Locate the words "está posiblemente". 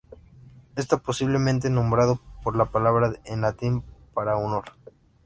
0.75-1.69